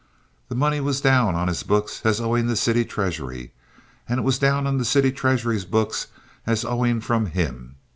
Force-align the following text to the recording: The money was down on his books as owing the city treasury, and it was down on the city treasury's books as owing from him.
The 0.49 0.55
money 0.55 0.79
was 0.81 0.99
down 0.99 1.35
on 1.35 1.47
his 1.47 1.61
books 1.61 2.01
as 2.03 2.19
owing 2.19 2.47
the 2.47 2.55
city 2.55 2.85
treasury, 2.85 3.53
and 4.09 4.17
it 4.17 4.23
was 4.23 4.39
down 4.39 4.65
on 4.65 4.79
the 4.79 4.83
city 4.83 5.11
treasury's 5.11 5.63
books 5.65 6.07
as 6.47 6.65
owing 6.65 7.01
from 7.01 7.27
him. 7.27 7.75